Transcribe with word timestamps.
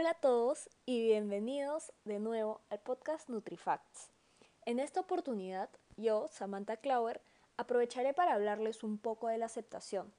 Hola 0.00 0.10
a 0.10 0.14
todos 0.14 0.70
y 0.86 1.02
bienvenidos 1.02 1.92
de 2.04 2.20
nuevo 2.20 2.60
al 2.70 2.78
podcast 2.78 3.28
NutriFacts. 3.28 4.12
En 4.64 4.78
esta 4.78 5.00
oportunidad, 5.00 5.68
yo, 5.96 6.28
Samantha 6.28 6.76
Klauer, 6.76 7.20
aprovecharé 7.56 8.14
para 8.14 8.34
hablarles 8.34 8.84
un 8.84 8.98
poco 8.98 9.26
de 9.26 9.38
la 9.38 9.46
aceptación. 9.46 10.14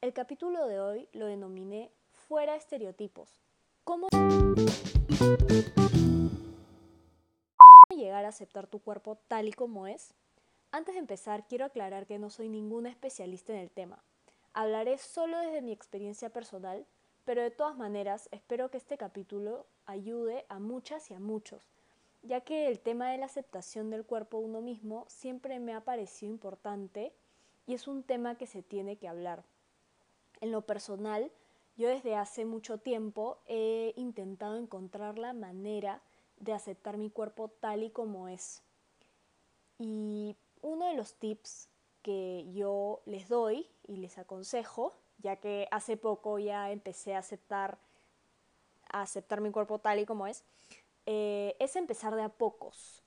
El 0.00 0.12
capítulo 0.14 0.66
de 0.66 0.80
hoy 0.80 1.08
lo 1.12 1.26
denominé 1.26 1.92
Fuera 2.10 2.56
estereotipos. 2.56 3.40
¿Cómo 3.84 4.08
llegar 7.90 8.24
a 8.24 8.30
aceptar 8.30 8.66
tu 8.66 8.80
cuerpo 8.80 9.16
tal 9.28 9.46
y 9.46 9.52
como 9.52 9.86
es? 9.86 10.12
Antes 10.72 10.96
de 10.96 10.98
empezar, 10.98 11.46
quiero 11.46 11.66
aclarar 11.66 12.08
que 12.08 12.18
no 12.18 12.30
soy 12.30 12.48
ninguna 12.48 12.90
especialista 12.90 13.52
en 13.52 13.60
el 13.60 13.70
tema. 13.70 14.02
Hablaré 14.54 14.98
solo 14.98 15.38
desde 15.38 15.62
mi 15.62 15.70
experiencia 15.70 16.30
personal 16.30 16.84
pero 17.24 17.42
de 17.42 17.50
todas 17.50 17.76
maneras, 17.76 18.28
espero 18.32 18.70
que 18.70 18.76
este 18.76 18.98
capítulo 18.98 19.66
ayude 19.86 20.44
a 20.48 20.58
muchas 20.58 21.10
y 21.10 21.14
a 21.14 21.20
muchos, 21.20 21.70
ya 22.22 22.42
que 22.42 22.68
el 22.68 22.80
tema 22.80 23.10
de 23.10 23.18
la 23.18 23.26
aceptación 23.26 23.90
del 23.90 24.04
cuerpo 24.04 24.38
uno 24.38 24.60
mismo 24.60 25.04
siempre 25.08 25.58
me 25.58 25.74
ha 25.74 25.80
parecido 25.80 26.32
importante 26.32 27.12
y 27.66 27.74
es 27.74 27.88
un 27.88 28.02
tema 28.02 28.36
que 28.36 28.46
se 28.46 28.62
tiene 28.62 28.96
que 28.96 29.08
hablar. 29.08 29.44
En 30.40 30.52
lo 30.52 30.62
personal, 30.62 31.30
yo 31.76 31.88
desde 31.88 32.14
hace 32.14 32.44
mucho 32.44 32.78
tiempo 32.78 33.38
he 33.46 33.94
intentado 33.96 34.56
encontrar 34.56 35.18
la 35.18 35.32
manera 35.32 36.02
de 36.38 36.52
aceptar 36.52 36.98
mi 36.98 37.10
cuerpo 37.10 37.48
tal 37.48 37.82
y 37.82 37.90
como 37.90 38.28
es. 38.28 38.62
Y 39.78 40.36
uno 40.60 40.86
de 40.86 40.94
los 40.94 41.14
tips 41.14 41.68
que 42.02 42.46
yo 42.52 43.00
les 43.06 43.28
doy 43.28 43.66
y 43.86 43.96
les 43.96 44.18
aconsejo 44.18 44.94
ya 45.24 45.36
que 45.36 45.66
hace 45.70 45.96
poco 45.96 46.38
ya 46.38 46.70
empecé 46.70 47.14
a 47.14 47.18
aceptar, 47.18 47.78
a 48.92 49.00
aceptar 49.00 49.40
mi 49.40 49.50
cuerpo 49.50 49.78
tal 49.78 49.98
y 49.98 50.04
como 50.04 50.26
es, 50.26 50.44
eh, 51.06 51.56
es 51.58 51.76
empezar 51.76 52.14
de 52.14 52.22
a 52.22 52.28
pocos. 52.28 53.02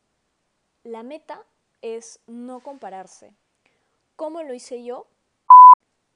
La 0.83 1.03
meta 1.03 1.45
es 1.83 2.19
no 2.25 2.59
compararse. 2.59 3.33
¿Cómo 4.15 4.41
lo 4.41 4.55
hice 4.55 4.83
yo? 4.83 5.05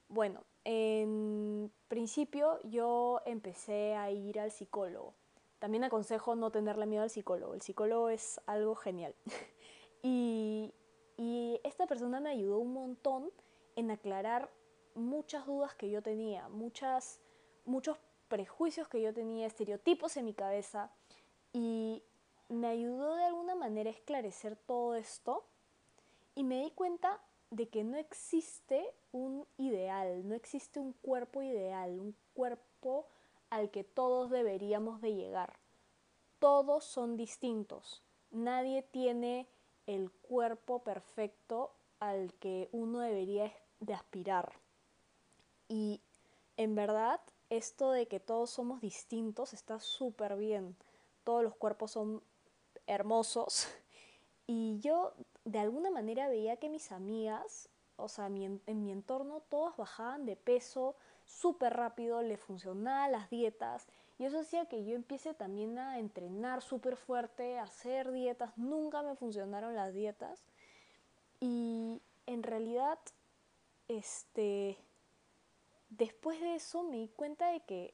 Bueno, 0.09 0.44
en 0.66 1.72
principio 1.88 2.59
yo 2.64 3.22
empecé 3.26 3.94
a 3.95 4.09
ir 4.09 4.39
al 4.39 4.52
psicólogo. 4.52 5.14
También 5.59 5.83
aconsejo 5.83 6.36
no 6.36 6.50
tenerle 6.50 6.88
miedo 6.88 7.04
al 7.04 7.11
psicólogo. 7.11 7.54
El 7.54 7.61
psicólogo 7.61 8.09
es 8.09 8.42
algo 8.48 8.73
genial. 8.73 9.14
y, 10.02 10.73
y 11.16 11.61
esta 11.64 11.86
persona 11.86 12.20
me 12.20 12.31
ayudó 12.31 12.58
un 12.58 12.73
montón 12.73 13.30
en 13.76 13.92
aclarar 13.92 14.50
muchas 14.95 15.45
dudas 15.45 15.73
que 15.75 15.89
yo 15.89 16.02
tenía, 16.02 16.50
muchos 16.50 17.97
prejuicios 18.28 18.88
que 18.88 19.02
yo 19.02 19.14
tenía, 19.14 19.48
estereotipos 19.48 20.17
en 20.17 20.25
mi 20.25 20.33
cabeza 20.33 20.92
y 21.53 22.03
me 22.50 22.67
ayudó 22.67 23.16
de 23.16 23.25
alguna 23.25 23.56
manera 23.56 23.89
a 23.89 23.94
esclarecer 23.94 24.56
todo 24.56 24.95
esto 24.95 25.45
y 26.36 26.44
me 26.44 26.61
di 26.61 26.72
cuenta 26.72 27.22
de 27.50 27.67
que 27.67 27.83
no 27.83 27.98
existe 27.98 28.94
un 29.11 29.45
ideal, 29.58 30.28
no 30.28 30.36
existe 30.36 30.80
un 30.80 30.94
cuerpo 30.94 31.42
ideal, 31.42 32.00
un 32.00 32.16
cuerpo 32.33 33.08
al 33.50 33.70
que 33.70 33.83
todos 33.83 34.30
deberíamos 34.30 35.02
de 35.02 35.14
llegar. 35.14 35.59
Todos 36.39 36.86
son 36.86 37.17
distintos. 37.17 38.02
Nadie 38.31 38.81
tiene 38.81 39.48
el 39.86 40.09
cuerpo 40.09 40.80
perfecto 40.80 41.73
al 42.00 42.33
que 42.36 42.70
uno 42.72 43.00
debería 43.00 43.52
de 43.81 43.94
aspirar. 43.94 44.53
Y 45.72 46.02
en 46.58 46.75
verdad, 46.75 47.22
esto 47.50 47.91
de 47.91 48.05
que 48.09 48.19
todos 48.19 48.50
somos 48.50 48.81
distintos 48.81 49.53
está 49.53 49.80
súper 49.80 50.36
bien. 50.36 50.76
Todos 51.23 51.45
los 51.45 51.55
cuerpos 51.55 51.92
son 51.92 52.21
hermosos. 52.87 53.67
Y 54.48 54.80
yo 54.81 55.14
de 55.45 55.60
alguna 55.60 55.92
manera 55.92 56.27
veía 56.27 56.58
que 56.58 56.67
mis 56.67 56.92
amigas, 56.92 57.70
o 57.95 58.10
sea, 58.10 58.26
en 58.26 58.83
mi 58.83 58.92
entorno, 58.92 59.43
todas 59.48 59.77
bajaban 59.77 60.26
de 60.26 60.36
peso 60.36 60.98
súper 61.26 61.73
rápido, 61.73 62.21
le 62.21 62.36
funcionaban 62.36 63.14
las 63.14 63.30
dietas. 63.30 63.87
Y 64.20 64.26
eso 64.26 64.42
hacía 64.42 64.65
que 64.65 64.83
yo 64.83 64.93
empiece 64.93 65.33
también 65.33 65.77
a 65.77 65.99
entrenar 65.99 66.61
súper 66.61 66.98
fuerte, 66.98 67.60
a 67.60 67.64
hacer 67.64 68.11
dietas. 68.11 68.58
Nunca 68.58 69.04
me 69.04 69.15
funcionaron 69.15 69.73
las 69.73 69.93
dietas. 69.93 70.43
Y 71.39 72.02
en 72.26 72.43
realidad, 72.43 72.99
este, 73.87 74.77
después 75.92 76.40
de 76.40 76.56
eso 76.56 76.84
me 76.84 76.98
di 76.98 77.10
cuenta 77.10 77.52
de 77.52 77.60
que, 77.62 77.94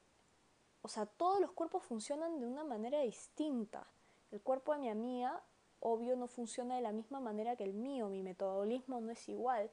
o 0.81 0.88
sea, 0.88 1.06
todos 1.06 1.41
los 1.41 1.52
cuerpos 1.52 1.84
funcionan 1.84 2.40
de 2.40 2.46
una 2.46 2.63
manera 2.63 3.02
distinta. 3.02 3.85
El 4.31 4.41
cuerpo 4.41 4.74
de 4.74 4.80
mi 4.80 4.90
amiga, 4.90 5.44
obvio, 5.80 6.16
no 6.16 6.28
funciona 6.28 6.75
de 6.75 6.81
la 6.81 6.91
misma 6.91 7.19
manera 7.19 7.56
que 7.56 7.63
el 7.63 7.74
mío, 7.74 8.08
mi 8.08 8.24
metabolismo 8.24 9.02
no 9.02 9.12
es 9.12 9.28
igual. 9.28 9.69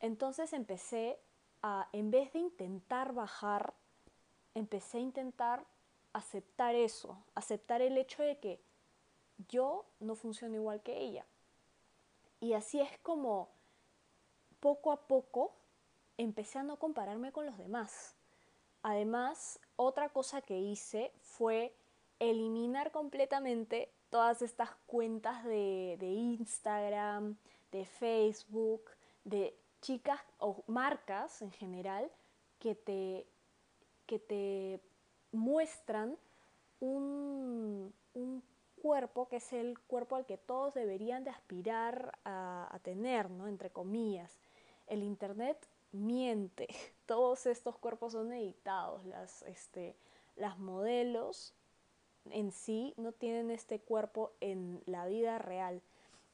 Entonces 0.00 0.52
empecé 0.52 1.18
a, 1.62 1.88
en 1.92 2.10
vez 2.10 2.32
de 2.32 2.38
intentar 2.38 3.12
bajar, 3.12 3.74
empecé 4.54 4.98
a 4.98 5.00
intentar 5.00 5.64
aceptar 6.12 6.74
eso, 6.74 7.18
aceptar 7.34 7.82
el 7.82 7.98
hecho 7.98 8.22
de 8.22 8.38
que 8.38 8.60
yo 9.48 9.84
no 10.00 10.14
funciono 10.14 10.54
igual 10.54 10.82
que 10.82 10.98
ella. 10.98 11.26
Y 12.40 12.52
así 12.52 12.80
es 12.80 12.98
como 12.98 13.48
poco 14.60 14.92
a 14.92 15.06
poco 15.06 15.52
empecé 16.18 16.58
a 16.58 16.62
no 16.62 16.78
compararme 16.78 17.32
con 17.32 17.46
los 17.46 17.58
demás. 17.58 18.14
Además, 18.82 19.58
otra 19.76 20.10
cosa 20.10 20.42
que 20.42 20.58
hice 20.58 21.12
fue 21.20 21.74
eliminar 22.18 22.92
completamente 22.92 23.92
todas 24.10 24.42
estas 24.42 24.70
cuentas 24.86 25.44
de, 25.44 25.98
Instagram, 26.00 27.36
de 27.72 27.84
Facebook, 27.84 28.90
de 29.24 29.58
chicas 29.82 30.20
o 30.38 30.62
marcas 30.66 31.42
en 31.42 31.50
general 31.50 32.10
que 32.58 32.74
te, 32.74 33.26
que 34.06 34.18
te 34.18 34.80
muestran 35.32 36.16
un, 36.80 37.92
cuerpo 38.80 39.26
que 39.28 39.36
es 39.36 39.52
el 39.52 39.78
cuerpo 39.80 40.14
al 40.14 40.26
que 40.26 40.38
todos 40.38 40.72
deberían 40.74 41.24
de 41.24 41.30
aspirar 41.30 42.16
a, 42.24 42.68
a 42.70 42.78
tener, 42.78 43.30
¿no? 43.30 43.48
Entre 43.48 43.70
comillas. 43.70 44.38
El 44.86 45.02
Internet 45.02 45.58
miente. 45.96 46.68
Todos 47.06 47.46
estos 47.46 47.76
cuerpos 47.76 48.12
son 48.12 48.32
editados. 48.32 49.04
Las, 49.06 49.42
este, 49.42 49.96
las 50.36 50.58
modelos 50.58 51.54
en 52.30 52.52
sí 52.52 52.94
no 52.96 53.12
tienen 53.12 53.50
este 53.50 53.80
cuerpo 53.80 54.32
en 54.40 54.82
la 54.86 55.06
vida 55.06 55.38
real. 55.38 55.82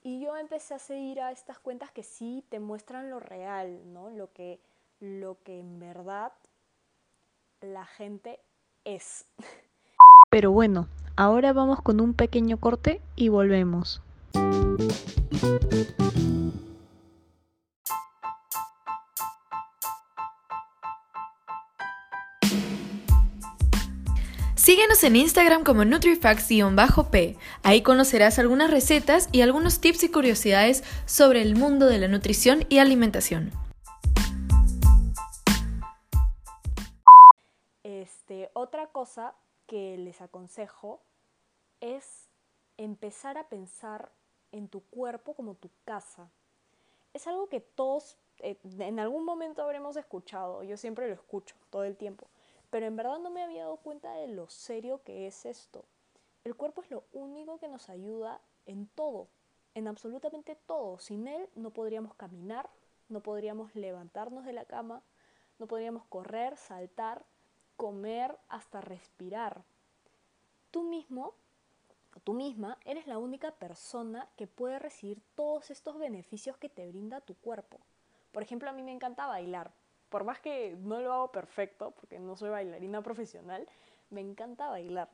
Y 0.02 0.20
yo 0.20 0.36
empecé 0.36 0.74
a 0.74 0.78
seguir 0.78 1.20
a 1.20 1.30
estas 1.30 1.58
cuentas 1.58 1.90
que 1.92 2.02
sí 2.02 2.44
te 2.48 2.58
muestran 2.58 3.10
lo 3.10 3.20
real, 3.20 3.92
¿no? 3.92 4.10
Lo 4.10 4.32
que, 4.32 4.60
lo 5.00 5.40
que 5.44 5.60
en 5.60 5.78
verdad 5.78 6.32
la 7.60 7.86
gente 7.86 8.40
es. 8.84 9.26
Pero 10.30 10.50
bueno, 10.50 10.88
ahora 11.16 11.52
vamos 11.52 11.80
con 11.82 12.00
un 12.00 12.14
pequeño 12.14 12.58
corte 12.58 13.00
y 13.14 13.28
volvemos. 13.28 14.02
Síguenos 24.72 25.04
en 25.04 25.16
Instagram 25.16 25.64
como 25.64 25.84
NutriFacts-P. 25.84 27.36
Ahí 27.62 27.82
conocerás 27.82 28.38
algunas 28.38 28.70
recetas 28.70 29.28
y 29.30 29.42
algunos 29.42 29.82
tips 29.82 30.04
y 30.04 30.10
curiosidades 30.10 30.82
sobre 31.04 31.42
el 31.42 31.56
mundo 31.56 31.84
de 31.84 31.98
la 31.98 32.08
nutrición 32.08 32.64
y 32.70 32.78
alimentación. 32.78 33.50
Este, 37.82 38.48
otra 38.54 38.86
cosa 38.86 39.34
que 39.66 39.98
les 39.98 40.22
aconsejo 40.22 41.02
es 41.82 42.30
empezar 42.78 43.36
a 43.36 43.50
pensar 43.50 44.10
en 44.52 44.68
tu 44.68 44.80
cuerpo 44.84 45.34
como 45.34 45.54
tu 45.54 45.68
casa. 45.84 46.30
Es 47.12 47.26
algo 47.26 47.50
que 47.50 47.60
todos 47.60 48.16
eh, 48.38 48.56
en 48.78 49.00
algún 49.00 49.26
momento 49.26 49.62
habremos 49.62 49.98
escuchado, 49.98 50.62
yo 50.62 50.78
siempre 50.78 51.08
lo 51.08 51.12
escucho 51.12 51.56
todo 51.68 51.84
el 51.84 51.98
tiempo 51.98 52.26
pero 52.72 52.86
en 52.86 52.96
verdad 52.96 53.18
no 53.18 53.28
me 53.28 53.42
había 53.42 53.64
dado 53.64 53.76
cuenta 53.76 54.14
de 54.14 54.28
lo 54.28 54.48
serio 54.48 55.02
que 55.04 55.26
es 55.26 55.44
esto. 55.44 55.84
El 56.42 56.56
cuerpo 56.56 56.80
es 56.80 56.90
lo 56.90 57.04
único 57.12 57.58
que 57.58 57.68
nos 57.68 57.90
ayuda 57.90 58.40
en 58.64 58.86
todo, 58.86 59.28
en 59.74 59.88
absolutamente 59.88 60.54
todo. 60.54 60.98
Sin 60.98 61.28
él 61.28 61.50
no 61.54 61.68
podríamos 61.68 62.14
caminar, 62.14 62.70
no 63.10 63.20
podríamos 63.20 63.74
levantarnos 63.74 64.46
de 64.46 64.54
la 64.54 64.64
cama, 64.64 65.02
no 65.58 65.66
podríamos 65.66 66.06
correr, 66.06 66.56
saltar, 66.56 67.26
comer, 67.76 68.38
hasta 68.48 68.80
respirar. 68.80 69.62
Tú 70.70 70.82
mismo 70.82 71.34
tú 72.24 72.32
misma 72.32 72.78
eres 72.86 73.06
la 73.06 73.18
única 73.18 73.50
persona 73.50 74.30
que 74.36 74.46
puede 74.46 74.78
recibir 74.78 75.20
todos 75.34 75.70
estos 75.70 75.98
beneficios 75.98 76.56
que 76.56 76.70
te 76.70 76.88
brinda 76.88 77.20
tu 77.20 77.34
cuerpo. 77.34 77.80
Por 78.32 78.42
ejemplo, 78.42 78.70
a 78.70 78.72
mí 78.72 78.82
me 78.82 78.92
encanta 78.92 79.26
bailar 79.26 79.72
por 80.12 80.24
más 80.24 80.40
que 80.40 80.76
no 80.78 81.00
lo 81.00 81.10
hago 81.10 81.32
perfecto, 81.32 81.92
porque 81.92 82.18
no 82.18 82.36
soy 82.36 82.50
bailarina 82.50 83.00
profesional, 83.00 83.66
me 84.10 84.20
encanta 84.20 84.68
bailar. 84.68 85.08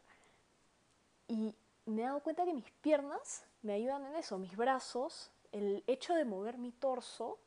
Y 1.29 1.55
me 1.87 2.03
he 2.03 2.05
dado 2.05 2.21
cuenta 2.21 2.45
que 2.45 2.53
mis 2.53 2.69
piernas 2.83 3.47
me 3.63 3.75
ayudan 3.75 4.05
en 4.07 4.17
eso, 4.17 4.39
mis 4.39 4.57
brazos, 4.57 5.31
el 5.53 5.85
hecho 5.87 6.15
de 6.15 6.25
mover 6.25 6.59
mi 6.59 6.73
torso 6.73 7.39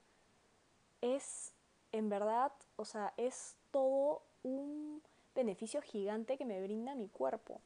es 1.02 1.54
en 1.92 2.08
verdad, 2.08 2.54
o 2.78 2.86
sea, 2.86 3.14
es 3.18 3.58
todo 3.70 4.24
un 4.44 5.02
beneficio 5.36 5.82
gigante 5.82 6.38
que 6.38 6.46
me 6.46 6.64
brinda 6.64 6.96
mi 6.96 7.10
cuerpo. 7.10 7.60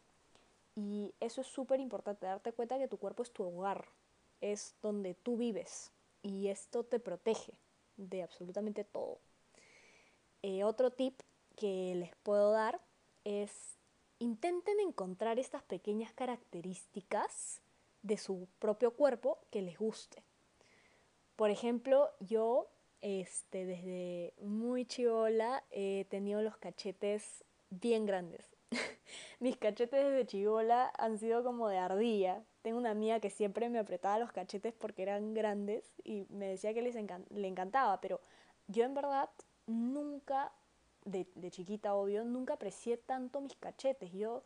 Y 0.76 1.14
eso 1.20 1.42
es 1.42 1.48
súper 1.48 1.80
importante, 1.80 2.26
darte 2.26 2.54
cuenta 2.54 2.80
que 2.80 2.88
tu 2.88 2.98
cuerpo 2.98 3.22
es 3.22 3.32
tu 3.32 3.44
hogar, 3.44 3.86
es 4.42 4.74
donde 4.82 5.14
tú 5.14 5.38
vives 5.38 5.92
y 6.24 6.48
esto 6.48 6.84
te 6.84 7.00
protege 7.00 7.54
de 7.98 8.24
absolutamente 8.24 8.84
todo. 8.84 9.20
Eh, 10.48 10.64
otro 10.64 10.92
tip 10.92 11.20
que 11.56 11.96
les 11.96 12.16
puedo 12.18 12.52
dar 12.52 12.80
es 13.24 13.80
intenten 14.20 14.80
encontrar 14.80 15.40
estas 15.40 15.64
pequeñas 15.64 16.14
características 16.14 17.62
de 18.04 18.18
su 18.18 18.48
propio 18.60 18.94
cuerpo 18.94 19.40
que 19.50 19.64
les 19.64 19.80
guste. 19.80 20.22
Por 21.36 21.50
ejemplo, 21.50 22.12
yo 22.20 22.68
este, 23.02 23.66
desde 23.66 24.36
muy 24.40 24.86
chivola 24.86 25.64
he 25.72 26.06
tenido 26.12 26.44
los 26.44 26.58
cachetes 26.58 27.44
bien 27.72 28.06
grandes. 28.06 28.56
Mis 29.40 29.58
cachetes 29.58 30.04
desde 30.06 30.28
chivola 30.28 30.94
han 31.00 31.18
sido 31.18 31.44
como 31.44 31.70
de 31.70 31.80
ardilla. 31.80 32.44
Tengo 32.62 32.78
una 32.78 32.92
amiga 32.92 33.20
que 33.20 33.32
siempre 33.32 33.68
me 33.70 33.80
apretaba 33.80 34.20
los 34.20 34.32
cachetes 34.32 34.76
porque 34.76 35.02
eran 35.02 35.34
grandes 35.34 35.92
y 36.04 36.28
me 36.30 36.46
decía 36.46 36.76
que 36.76 36.84
les 36.84 36.94
le 36.94 37.48
encantaba, 37.48 38.00
pero 38.00 38.22
yo 38.68 38.84
en 38.84 38.94
verdad 38.94 39.32
nunca, 39.68 40.52
de, 41.04 41.28
de 41.36 41.52
chiquita 41.52 41.94
obvio, 41.96 42.24
nunca 42.24 42.54
aprecié 42.56 42.98
tanto 42.98 43.42
mis 43.42 43.56
cachetes. 43.56 44.12
Yo 44.12 44.44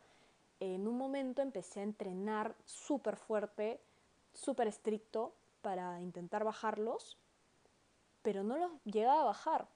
en 0.60 0.88
un 0.88 0.98
momento 0.98 1.42
empecé 1.42 1.80
a 1.80 1.84
entrenar 1.84 2.56
súper 2.66 3.16
fuerte, 3.16 3.80
súper 4.34 4.68
estricto 4.68 5.34
para 5.62 6.02
intentar 6.02 6.44
bajarlos, 6.44 7.18
pero 8.22 8.44
no 8.44 8.58
los 8.58 8.72
llegaba 8.84 9.22
a 9.22 9.26
bajar. 9.26 9.68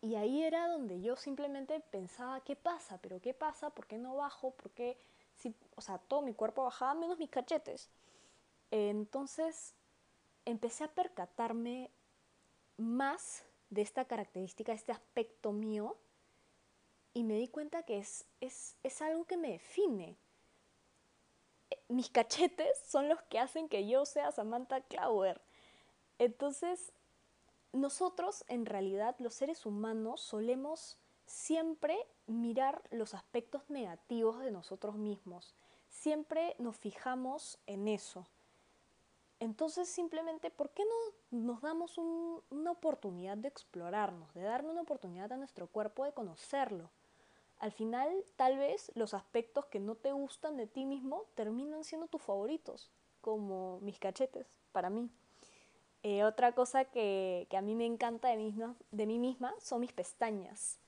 Y 0.00 0.14
ahí 0.14 0.42
era 0.42 0.68
donde 0.68 1.00
yo 1.00 1.16
simplemente 1.16 1.80
pensaba, 1.80 2.40
¿qué 2.40 2.54
pasa? 2.54 2.98
¿Pero 2.98 3.20
qué 3.20 3.34
pasa? 3.34 3.70
¿Por 3.70 3.86
qué 3.86 3.98
no 3.98 4.14
bajo? 4.16 4.52
¿Por 4.52 4.70
qué? 4.70 4.96
Si, 5.34 5.54
o 5.74 5.80
sea, 5.80 5.98
todo 5.98 6.22
mi 6.22 6.34
cuerpo 6.34 6.64
bajaba 6.64 6.94
menos 6.94 7.18
mis 7.18 7.30
cachetes. 7.30 7.90
Entonces 8.70 9.74
empecé 10.44 10.84
a 10.84 10.88
percatarme 10.88 11.90
más 12.76 13.44
de 13.70 13.82
esta 13.82 14.04
característica, 14.04 14.72
este 14.72 14.92
aspecto 14.92 15.52
mío, 15.52 15.96
y 17.14 17.24
me 17.24 17.34
di 17.34 17.48
cuenta 17.48 17.82
que 17.82 17.98
es, 17.98 18.26
es, 18.40 18.76
es 18.82 19.02
algo 19.02 19.24
que 19.24 19.36
me 19.36 19.52
define. 19.52 20.16
Mis 21.88 22.10
cachetes 22.10 22.78
son 22.86 23.08
los 23.08 23.20
que 23.22 23.38
hacen 23.38 23.68
que 23.68 23.86
yo 23.88 24.04
sea 24.04 24.30
Samantha 24.30 24.80
Klauer. 24.82 25.40
Entonces 26.18 26.92
nosotros, 27.72 28.44
en 28.48 28.66
realidad, 28.66 29.16
los 29.18 29.34
seres 29.34 29.66
humanos, 29.66 30.20
solemos 30.20 30.96
siempre 31.26 31.98
mirar 32.26 32.82
los 32.90 33.14
aspectos 33.14 33.68
negativos 33.68 34.40
de 34.40 34.50
nosotros 34.50 34.96
mismos. 34.96 35.54
Siempre 35.88 36.56
nos 36.58 36.76
fijamos 36.76 37.58
en 37.66 37.88
eso. 37.88 38.26
Entonces, 39.40 39.88
simplemente, 39.88 40.50
¿por 40.50 40.70
qué 40.70 40.84
no 40.84 41.38
nos 41.38 41.62
damos 41.62 41.96
una 41.98 42.72
oportunidad 42.72 43.36
de 43.36 43.48
explorarnos, 43.48 44.34
de 44.34 44.42
darle 44.42 44.70
una 44.70 44.82
oportunidad 44.82 45.32
a 45.32 45.36
nuestro 45.36 45.68
cuerpo 45.68 46.04
de 46.04 46.12
conocerlo? 46.12 46.90
Al 47.58 47.72
final, 47.72 48.24
tal 48.36 48.58
vez 48.58 48.90
los 48.94 49.14
aspectos 49.14 49.66
que 49.66 49.80
no 49.80 49.94
te 49.94 50.12
gustan 50.12 50.56
de 50.56 50.66
ti 50.66 50.84
mismo 50.84 51.24
terminan 51.34 51.84
siendo 51.84 52.06
tus 52.06 52.22
favoritos, 52.22 52.90
como 53.20 53.80
mis 53.80 53.98
cachetes, 53.98 54.46
para 54.72 54.90
mí. 54.90 55.10
Eh, 56.04 56.24
otra 56.24 56.52
cosa 56.52 56.84
que, 56.84 57.48
a 57.50 57.60
mí 57.60 57.74
me 57.74 57.84
encanta 57.84 58.28
de, 58.28 58.74
de 58.90 59.06
mí 59.06 59.18
misma 59.18 59.54
son 59.60 59.80
mis 59.80 59.92
pestañas. 59.92 60.78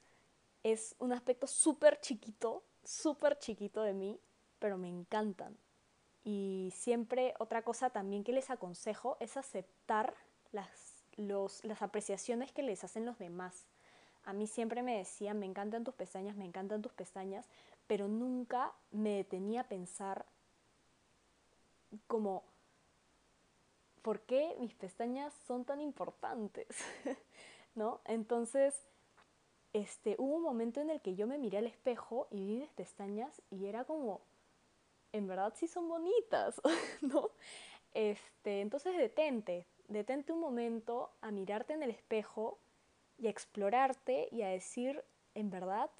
Es 0.62 0.94
un 0.99 1.12
aspecto 1.12 1.46
súper 1.46 2.00
chiquito, 2.00 2.62
súper 2.85 3.38
chiquito 3.38 3.82
de 3.82 3.94
mí, 3.94 4.20
pero 4.58 4.79
me 4.79 4.88
encantan. 4.88 5.56
Y 6.25 6.72
siempre 6.75 7.34
otra 7.38 7.62
cosa 7.62 7.90
también 7.90 8.25
que 8.25 8.32
les 8.32 8.50
aconsejo 8.50 9.17
es 9.20 9.37
aceptar 9.37 10.14
las, 10.52 11.05
las 11.17 11.82
apreciaciones 11.82 12.52
que 12.52 12.62
les 12.62 12.84
hacen 12.84 13.06
los 13.06 13.19
demás. 13.19 13.67
A 14.25 14.32
mí 14.32 14.46
siempre 14.46 14.82
me 14.82 14.99
decían, 14.99 15.38
me 15.38 15.46
encantan 15.46 15.84
tus 15.84 15.94
pestañas, 15.94 16.37
me 16.37 16.44
encantan 16.44 16.82
tus 16.82 16.93
pestañas, 16.93 17.49
pero 17.87 18.06
nunca 18.06 18.72
me 18.90 19.11
detenía 19.11 19.62
a 19.62 19.69
pensar 19.69 20.26
como, 22.06 22.44
¿por 24.02 24.20
qué 24.20 24.56
mis 24.61 24.75
pestañas 24.75 25.32
son 25.46 25.64
tan 25.64 25.81
importantes? 25.81 26.67
¿No? 27.75 28.00
Entonces, 28.05 28.75
este, 29.72 30.17
hubo 30.19 30.37
un 30.37 30.43
momento 30.43 30.81
en 30.81 30.90
el 30.90 31.00
que 31.00 31.14
yo 31.14 31.26
me 31.26 31.38
miré 31.38 31.58
al 31.58 31.67
espejo 31.67 32.28
y 32.31 32.44
vi 32.44 32.56
mis 32.58 32.70
pestañas 32.70 33.40
y 33.50 33.67
era 33.67 33.84
como, 33.84 34.20
en 35.12 35.27
verdad 35.27 35.53
sí 35.57 35.67
son 35.67 35.89
bonitas, 35.89 36.61
¿no? 37.01 37.31
Este, 37.93 38.61
entonces 38.61 38.97
detente, 38.97 39.67
detente 39.89 40.33
un 40.33 40.41
momento 40.41 41.11
a 41.21 41.31
mirarte 41.31 41.73
en 41.73 41.83
el 41.83 41.91
espejo 41.91 42.59
y 43.19 43.27
a 43.27 43.31
explorarte 43.31 44.29
y 44.31 44.43
a 44.43 44.49
decir, 44.49 45.05
en 45.35 45.51
verdad, 45.51 45.91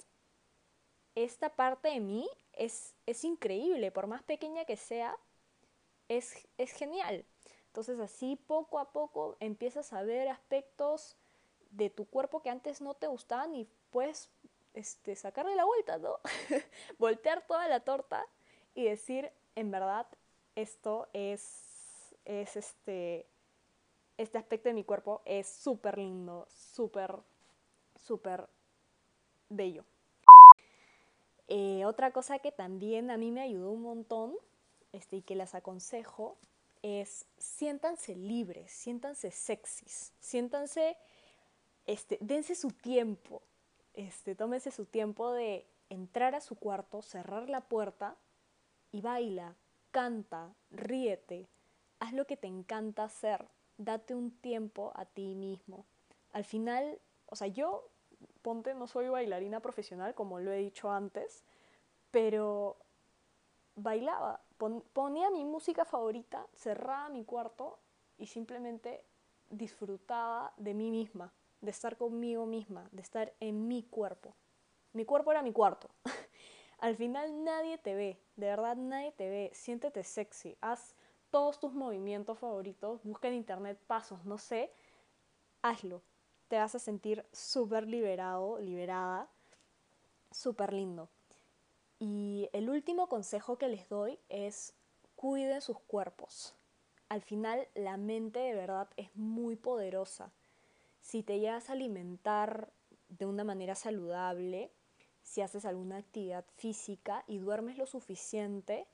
esta 1.15 1.49
parte 1.49 1.89
de 1.89 1.99
mí 1.99 2.29
es, 2.53 2.95
es 3.05 3.23
increíble, 3.23 3.91
por 3.91 4.07
más 4.07 4.23
pequeña 4.23 4.65
que 4.65 4.77
sea, 4.77 5.17
es, 6.07 6.47
es 6.57 6.71
genial. 6.71 7.25
Entonces 7.67 7.99
así 7.99 8.35
poco 8.35 8.79
a 8.79 8.91
poco 8.91 9.37
empiezas 9.39 9.93
a 9.93 10.03
ver 10.03 10.27
aspectos 10.29 11.17
de 11.69 11.89
tu 11.89 12.05
cuerpo 12.05 12.41
que 12.41 12.49
antes 12.49 12.81
no 12.81 12.95
te 12.95 13.07
gustaban 13.07 13.55
y 13.55 13.67
puedes 13.91 14.29
este, 14.73 15.15
sacarle 15.15 15.55
la 15.55 15.65
vuelta, 15.65 15.97
¿no? 15.97 16.19
Voltear 16.99 17.45
toda 17.47 17.67
la 17.67 17.81
torta 17.81 18.25
y 18.75 18.85
decir, 18.85 19.31
en 19.55 19.71
verdad, 19.71 20.07
esto 20.55 21.07
es, 21.13 22.15
es 22.25 22.55
este, 22.55 23.27
este 24.17 24.37
aspecto 24.37 24.69
de 24.69 24.73
mi 24.73 24.83
cuerpo 24.83 25.21
es 25.25 25.47
súper 25.47 25.97
lindo, 25.97 26.47
súper, 26.49 27.15
súper 27.95 28.47
bello. 29.49 29.83
Eh, 31.47 31.83
otra 31.85 32.11
cosa 32.11 32.39
que 32.39 32.51
también 32.51 33.11
a 33.11 33.17
mí 33.17 33.31
me 33.31 33.41
ayudó 33.41 33.71
un 33.71 33.81
montón 33.81 34.37
este, 34.93 35.17
y 35.17 35.21
que 35.21 35.35
las 35.35 35.53
aconsejo 35.53 36.37
es 36.81 37.25
siéntanse 37.37 38.15
libres, 38.15 38.71
siéntanse 38.71 39.31
sexys, 39.31 40.13
siéntanse, 40.19 40.97
este, 41.85 42.17
dense 42.21 42.55
su 42.55 42.71
tiempo, 42.71 43.43
este, 43.93 44.35
tómense 44.35 44.71
su 44.71 44.85
tiempo 44.85 45.31
de 45.31 45.67
entrar 45.89 46.35
a 46.35 46.41
su 46.41 46.55
cuarto, 46.55 47.01
cerrar 47.01 47.49
la 47.49 47.61
puerta 47.61 48.15
y 48.91 49.01
baila, 49.01 49.55
canta, 49.91 50.53
ríete, 50.69 51.49
haz 51.99 52.13
lo 52.13 52.25
que 52.25 52.37
te 52.37 52.47
encanta 52.47 53.03
hacer, 53.03 53.47
date 53.77 54.15
un 54.15 54.31
tiempo 54.31 54.91
a 54.95 55.05
ti 55.05 55.35
mismo. 55.35 55.85
Al 56.31 56.43
final, 56.43 56.99
o 57.25 57.35
sea, 57.35 57.47
yo, 57.47 57.89
ponte, 58.41 58.73
no 58.73 58.87
soy 58.87 59.07
bailarina 59.09 59.59
profesional, 59.59 60.13
como 60.13 60.39
lo 60.39 60.51
he 60.51 60.57
dicho 60.57 60.91
antes, 60.91 61.43
pero 62.11 62.77
bailaba, 63.75 64.41
ponía 64.93 65.29
mi 65.29 65.45
música 65.45 65.85
favorita, 65.85 66.47
cerraba 66.53 67.09
mi 67.09 67.23
cuarto 67.23 67.79
y 68.17 68.27
simplemente 68.27 69.03
disfrutaba 69.49 70.53
de 70.57 70.73
mí 70.73 70.91
misma, 70.91 71.33
de 71.61 71.71
estar 71.71 71.97
conmigo 71.97 72.45
misma, 72.45 72.87
de 72.91 73.01
estar 73.01 73.33
en 73.39 73.67
mi 73.67 73.83
cuerpo. 73.83 74.35
Mi 74.93 75.05
cuerpo 75.05 75.31
era 75.31 75.41
mi 75.41 75.51
cuarto. 75.51 75.89
Al 76.81 76.95
final 76.95 77.43
nadie 77.43 77.77
te 77.77 77.93
ve, 77.93 78.19
de 78.35 78.47
verdad 78.47 78.75
nadie 78.75 79.11
te 79.11 79.29
ve. 79.29 79.51
Siéntete 79.53 80.03
sexy, 80.03 80.57
haz 80.61 80.95
todos 81.29 81.59
tus 81.59 81.73
movimientos 81.73 82.39
favoritos, 82.39 83.03
busca 83.03 83.27
en 83.27 83.35
internet 83.35 83.79
pasos, 83.85 84.25
no 84.25 84.39
sé, 84.39 84.73
hazlo. 85.61 86.01
Te 86.47 86.57
vas 86.57 86.73
a 86.73 86.79
sentir 86.79 87.23
súper 87.31 87.87
liberado, 87.87 88.59
liberada, 88.59 89.29
súper 90.31 90.73
lindo. 90.73 91.07
Y 91.99 92.49
el 92.51 92.67
último 92.67 93.07
consejo 93.07 93.59
que 93.59 93.67
les 93.67 93.87
doy 93.87 94.19
es 94.27 94.73
cuiden 95.15 95.61
sus 95.61 95.79
cuerpos. 95.81 96.55
Al 97.09 97.21
final 97.21 97.67
la 97.75 97.95
mente 97.97 98.39
de 98.39 98.55
verdad 98.55 98.89
es 98.97 99.15
muy 99.15 99.55
poderosa. 99.55 100.31
Si 100.99 101.21
te 101.21 101.39
llegas 101.39 101.69
a 101.69 101.73
alimentar 101.73 102.73
de 103.07 103.27
una 103.27 103.43
manera 103.43 103.75
saludable, 103.75 104.71
si 105.21 105.41
haces 105.41 105.65
alguna 105.65 105.97
actividad 105.97 106.45
física 106.57 107.23
y 107.27 107.37
duermes 107.37 107.77
lo 107.77 107.85
suficiente, 107.85 108.87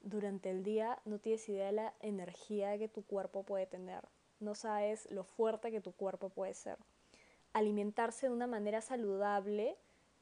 durante 0.00 0.50
el 0.50 0.62
día 0.62 1.00
no 1.04 1.18
tienes 1.18 1.48
idea 1.48 1.66
de 1.66 1.72
la 1.72 1.94
energía 2.00 2.78
que 2.78 2.88
tu 2.88 3.02
cuerpo 3.02 3.42
puede 3.42 3.66
tener. 3.66 4.06
No 4.40 4.54
sabes 4.54 5.10
lo 5.10 5.24
fuerte 5.24 5.70
que 5.70 5.80
tu 5.80 5.92
cuerpo 5.92 6.28
puede 6.28 6.54
ser. 6.54 6.78
Alimentarse 7.52 8.26
de 8.26 8.32
una 8.32 8.46
manera 8.46 8.80
saludable 8.80 9.76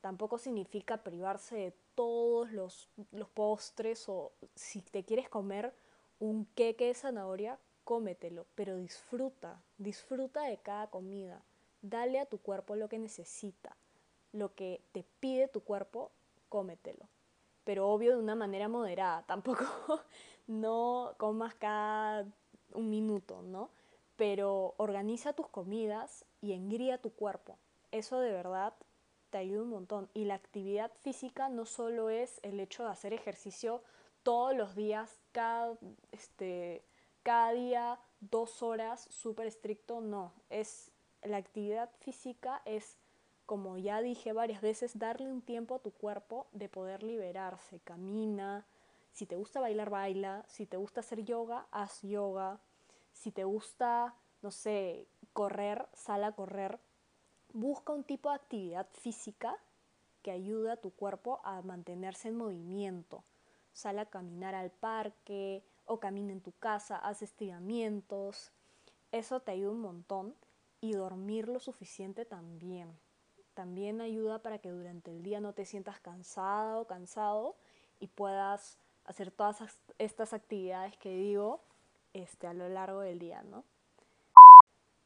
Tampoco 0.04 0.36
significa 0.36 1.02
privarse 1.02 1.56
de 1.56 1.74
todos 1.94 2.52
los, 2.52 2.90
los 3.10 3.30
postres 3.30 4.06
o 4.10 4.32
si 4.54 4.82
te 4.82 5.02
quieres 5.02 5.30
comer 5.30 5.72
un 6.18 6.44
queque 6.44 6.88
de 6.88 6.94
zanahoria, 6.94 7.58
cómetelo, 7.84 8.44
pero 8.54 8.76
disfruta, 8.76 9.62
disfruta 9.78 10.42
de 10.42 10.58
cada 10.58 10.90
comida. 10.90 11.42
Dale 11.80 12.20
a 12.20 12.26
tu 12.26 12.36
cuerpo 12.36 12.76
lo 12.76 12.90
que 12.90 12.98
necesita, 12.98 13.78
lo 14.34 14.54
que 14.54 14.82
te 14.92 15.04
pide 15.20 15.48
tu 15.48 15.62
cuerpo, 15.62 16.10
cómetelo. 16.48 17.08
Pero 17.64 17.88
obvio 17.88 18.12
de 18.12 18.22
una 18.22 18.34
manera 18.34 18.68
moderada, 18.68 19.22
tampoco 19.26 19.64
no 20.46 21.14
comas 21.16 21.54
cada 21.54 22.26
un 22.74 22.90
minuto, 22.90 23.42
¿no? 23.42 23.70
Pero 24.16 24.74
organiza 24.76 25.32
tus 25.32 25.48
comidas 25.48 26.24
y 26.40 26.52
engría 26.52 27.00
tu 27.00 27.10
cuerpo. 27.10 27.58
Eso 27.90 28.18
de 28.18 28.32
verdad 28.32 28.74
te 29.30 29.38
ayuda 29.38 29.62
un 29.62 29.70
montón. 29.70 30.10
Y 30.14 30.24
la 30.24 30.34
actividad 30.34 30.92
física 31.00 31.48
no 31.48 31.64
solo 31.64 32.10
es 32.10 32.38
el 32.42 32.60
hecho 32.60 32.84
de 32.84 32.90
hacer 32.90 33.12
ejercicio 33.12 33.82
todos 34.22 34.56
los 34.56 34.74
días, 34.74 35.20
cada, 35.32 35.76
este, 36.12 36.84
cada 37.22 37.52
día, 37.52 38.00
dos 38.20 38.62
horas, 38.62 39.06
súper 39.10 39.46
estricto, 39.46 40.00
no. 40.00 40.32
Es, 40.50 40.92
la 41.22 41.36
actividad 41.36 41.90
física 42.00 42.62
es, 42.64 42.98
como 43.46 43.76
ya 43.78 44.00
dije 44.00 44.32
varias 44.32 44.62
veces, 44.62 44.98
darle 44.98 45.30
un 45.30 45.42
tiempo 45.42 45.74
a 45.74 45.78
tu 45.78 45.90
cuerpo 45.90 46.46
de 46.52 46.68
poder 46.68 47.02
liberarse. 47.02 47.80
Camina, 47.80 48.66
si 49.12 49.26
te 49.26 49.36
gusta 49.36 49.60
bailar, 49.60 49.90
baila. 49.90 50.44
Si 50.48 50.66
te 50.66 50.76
gusta 50.76 51.00
hacer 51.00 51.24
yoga, 51.24 51.66
haz 51.70 52.02
yoga. 52.02 52.60
Si 53.12 53.30
te 53.30 53.44
gusta, 53.44 54.16
no 54.42 54.50
sé, 54.50 55.06
correr, 55.32 55.86
sal 55.92 56.24
a 56.24 56.32
correr. 56.32 56.80
Busca 57.52 57.92
un 57.92 58.02
tipo 58.02 58.28
de 58.30 58.36
actividad 58.36 58.88
física 58.92 59.56
que 60.22 60.30
ayude 60.30 60.72
a 60.72 60.76
tu 60.76 60.90
cuerpo 60.90 61.40
a 61.44 61.62
mantenerse 61.62 62.28
en 62.28 62.36
movimiento. 62.36 63.22
Sal 63.72 63.98
a 63.98 64.06
caminar 64.06 64.54
al 64.54 64.70
parque 64.70 65.64
o 65.84 66.00
camina 66.00 66.32
en 66.32 66.40
tu 66.40 66.52
casa, 66.52 66.96
haz 66.96 67.22
estiramientos. 67.22 68.52
Eso 69.12 69.40
te 69.40 69.52
ayuda 69.52 69.70
un 69.70 69.80
montón 69.80 70.34
y 70.80 70.94
dormir 70.94 71.48
lo 71.48 71.60
suficiente 71.60 72.24
también. 72.24 72.98
También 73.54 74.00
ayuda 74.00 74.40
para 74.42 74.58
que 74.58 74.70
durante 74.70 75.10
el 75.10 75.22
día 75.22 75.40
no 75.40 75.52
te 75.52 75.64
sientas 75.64 76.00
cansada 76.00 76.78
o 76.78 76.86
cansado 76.86 77.56
y 78.00 78.08
puedas 78.08 78.78
hacer 79.04 79.30
todas 79.30 79.62
estas 79.98 80.32
actividades 80.32 80.96
que 80.96 81.10
digo 81.10 81.60
este, 82.12 82.46
a 82.46 82.54
lo 82.54 82.68
largo 82.68 83.00
del 83.00 83.18
día, 83.18 83.42
¿no? 83.42 83.64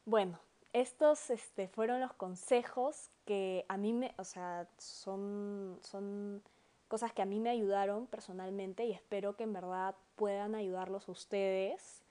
Bueno, 0.04 0.38
estos 0.72 1.30
este, 1.30 1.68
fueron 1.68 2.00
los 2.00 2.12
consejos 2.14 3.10
que 3.24 3.64
a 3.68 3.76
mí 3.76 3.92
me, 3.92 4.14
o 4.16 4.24
sea, 4.24 4.68
son, 4.78 5.78
son 5.82 6.42
cosas 6.88 7.12
que 7.12 7.22
a 7.22 7.26
mí 7.26 7.40
me 7.40 7.50
ayudaron 7.50 8.06
personalmente 8.06 8.84
y 8.84 8.92
espero 8.92 9.36
que 9.36 9.44
en 9.44 9.52
verdad 9.52 9.94
puedan 10.16 10.54
ayudarlos 10.54 11.08
ustedes. 11.08 12.02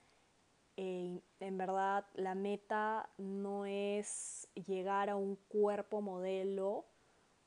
Eh, 0.78 1.20
en 1.40 1.58
verdad, 1.58 2.06
la 2.14 2.36
meta 2.36 3.10
no 3.18 3.66
es 3.66 4.48
llegar 4.54 5.10
a 5.10 5.16
un 5.16 5.36
cuerpo 5.48 6.02
modelo 6.02 6.86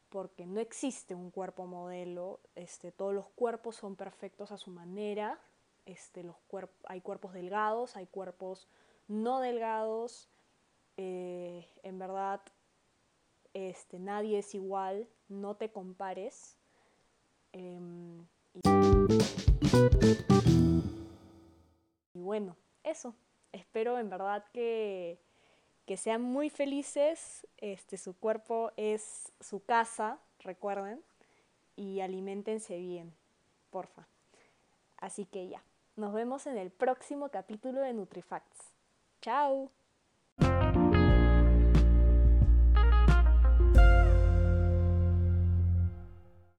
porque 0.08 0.46
no 0.46 0.58
existe 0.58 1.14
un 1.14 1.30
cuerpo 1.30 1.66
modelo, 1.66 2.40
este, 2.56 2.90
todos 2.90 3.14
los 3.14 3.28
cuerpos 3.28 3.76
son 3.76 3.94
perfectos 3.94 4.50
a 4.50 4.58
su 4.58 4.72
manera, 4.72 5.38
este, 5.87 6.25
los 6.25 6.34
hay 6.88 7.00
cuerpos 7.00 7.32
delgados, 7.32 7.96
hay 7.96 8.06
cuerpos 8.06 8.66
no 9.06 9.38
delgados, 9.38 10.28
eh, 10.96 11.68
en 11.84 12.00
verdad 12.00 12.40
este, 13.54 14.00
nadie 14.00 14.40
es 14.40 14.54
igual, 14.54 15.08
no 15.28 15.54
te 15.54 15.70
compares. 15.70 16.56
Em, 17.52 18.26
y 22.14 22.20
bueno, 22.20 22.56
eso, 22.90 23.14
espero 23.52 23.99
en 23.99 24.11
verdad 24.11 24.44
que 24.52 25.18
que 25.90 25.97
sean 25.97 26.23
muy 26.23 26.50
felices, 26.50 27.49
este, 27.56 27.97
su 27.97 28.16
cuerpo 28.16 28.70
es 28.76 29.32
su 29.40 29.64
casa, 29.64 30.20
recuerden, 30.38 31.02
y 31.75 31.99
alimentense 31.99 32.76
bien, 32.76 33.12
porfa. 33.70 34.06
Así 34.99 35.25
que 35.25 35.49
ya, 35.49 35.64
nos 35.97 36.12
vemos 36.12 36.47
en 36.47 36.59
el 36.59 36.70
próximo 36.70 37.30
capítulo 37.30 37.80
de 37.80 37.92
NutriFacts. 37.92 38.73
¡Chao! 39.20 39.73